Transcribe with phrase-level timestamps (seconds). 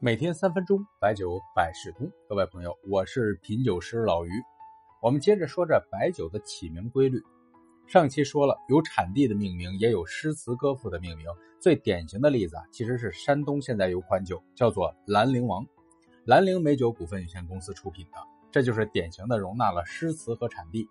[0.00, 2.08] 每天三分钟，白酒百事通。
[2.28, 4.30] 各位朋友，我是品酒师老于。
[5.02, 7.20] 我们接着说这白酒的起名规律。
[7.84, 11.26] 上期说了，有产地的命名，也有诗词歌赋的命名。
[11.58, 15.66] 最典型的例子啊，其实是山东现在有款酒叫做兰陵王，
[16.24, 18.18] 兰陵美酒股份有限公司出品的，
[18.52, 20.88] 这就是典型的容纳了诗词和产地。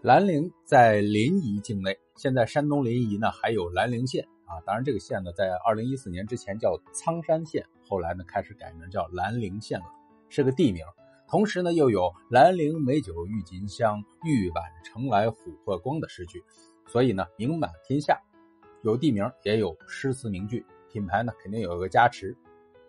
[0.00, 4.26] 兰陵在临沂境内，现在山东临沂呢还有兰陵县。
[4.52, 9.86] 啊，当然，这个县呢，在二零一四年之前叫苍山县，后来呢开始改名叫兰陵县了，
[10.28, 10.84] 是个地名。
[11.26, 16.44] 同时呢，又有“兰陵美酒郁金香，玉碗盛来琥珀光”的诗句，
[16.86, 18.20] 所以呢名满天下。
[18.82, 22.36] 有地名，也有诗词名句，品牌呢肯定有一个加持。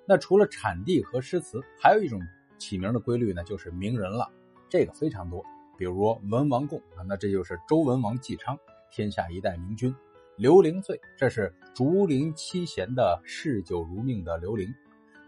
[0.05, 2.19] 那除了产地和诗词，还有一种
[2.57, 4.29] 起名的规律呢，就是名人了。
[4.67, 5.41] 这个非常多，
[5.77, 8.59] 比如文王贡啊，那这就是周文王姬昌，
[8.91, 9.95] 天下一代明君。
[10.35, 14.73] 刘伶醉，这是竹林七贤的嗜酒如命的刘伶。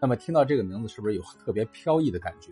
[0.01, 2.51] 那么听到这个名字，是不是有特别飘逸的感觉？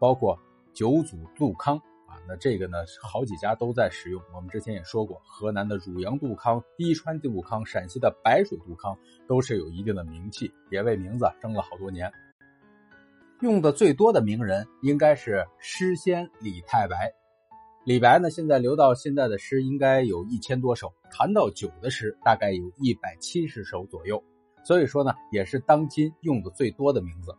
[0.00, 0.36] 包括
[0.74, 1.76] 九祖杜康
[2.08, 4.20] 啊，那这个呢，好几家都在使用。
[4.34, 12.12] 我们之前也说过，河南的汝阳杜康、伊川杜康、陕西的白水杜康都是有一定的名气，也为名字争了好多年。
[13.40, 17.12] 用的最多的名人应该是诗仙李太白。
[17.84, 24.22] 李白呢，现在留到现在的诗应该有一千多首，谈到酒的诗大概有一百七十首左右，
[24.62, 27.34] 所以说呢，也是当今用的最多的名字。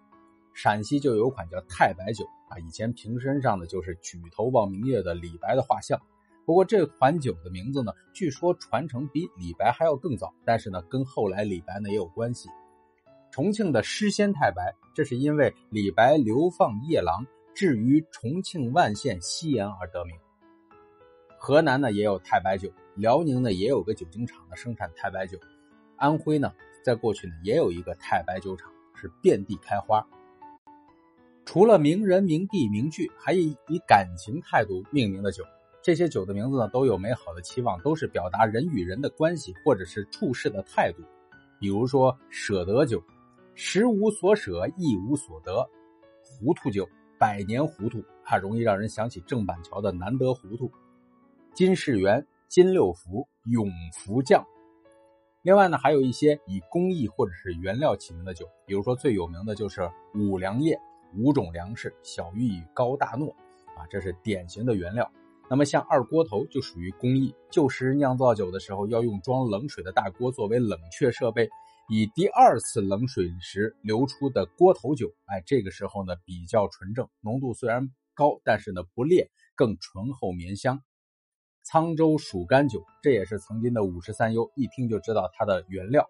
[0.53, 5.97] 陕西就有款叫太白酒啊，以前瓶身上的就是举头望明月的李白的画像。
[6.45, 12.49] 不过这款酒的名字呢，据说传承比李白还要更早，但是呢，跟后来李白呢也有关系。
[13.31, 20.13] 重庆的诗仙太白，这是因为李白流放夜郎，至于重庆万县西岩而得名。
[21.45, 25.37] 河南呢也有太白酒，辽宁呢也有个酒精厂的生产太白酒，
[25.97, 30.07] 安徽呢在过去呢也有一个太白酒厂，是遍地开花。
[31.43, 35.43] 除了名人名地名句，还有以感情态度命名的酒，
[35.81, 41.03] 这些酒的名字呢都有美好的期望，都是表达人与人的关系或者是处事的态度。
[41.59, 43.03] 比如说舍得酒，
[43.53, 45.67] 食无所舍，亦无所得；
[46.23, 46.87] 糊涂酒，
[47.19, 50.71] 百年糊涂，它容易让人想起郑板桥的难得糊涂。
[51.53, 54.43] 金世元、金六福、永福酱。
[55.43, 60.79] 另外呢，还有一些以工艺或者是原料起名的酒，比如说最有名的就是五粮液，
[61.15, 63.29] 五种粮食，小玉、高大糯，
[63.77, 65.11] 啊，这是典型的原料。
[65.47, 71.47] 那么像二锅头就属于工艺，旧时酿造酒的时候要用装冷水的大锅作为冷却设备，
[71.87, 80.81] 以第二次冷水时流出的锅头酒，哎，这个时候呢比较纯正，浓度虽然高，但是呢不烈，更醇厚绵香。
[81.65, 86.05] 沧州蜀干酒，这也是曾经的五十三优，一听就知道它的原料。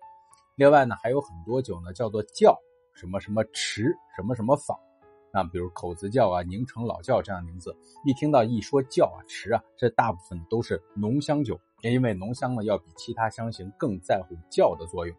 [0.55, 2.57] 另外呢，还有很多酒呢，叫做窖，
[2.93, 4.77] 什么什么池，什么什么坊，
[5.31, 7.75] 啊，比如口子窖啊、宁城老窖这样的名字，
[8.05, 15.15] 一听到一说窖啊、池啊，这大部分都是浓香酒，因为浓香呢要比其他香型更在乎窖的作用。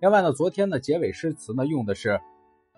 [0.00, 2.20] 另外呢，昨天的结尾诗词呢用的是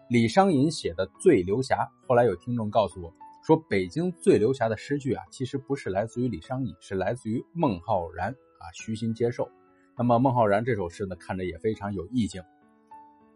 [0.08, 1.76] 李商隐写的《醉流霞》，
[2.08, 3.12] 后来有听众告诉我。
[3.46, 9.48] 说北京醉流霞的诗句啊，其实不是来自于李商隐，是来自于孟浩然啊，虚心接受。
[9.96, 12.42] 那么孟浩然这首诗呢，看着也非常有意境。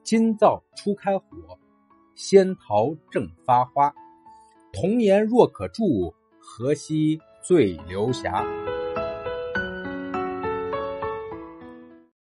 [0.03, 1.25] 今灶初开火，
[2.17, 3.95] 仙桃正发花。
[4.73, 8.45] 童颜若可住，何惜醉流霞。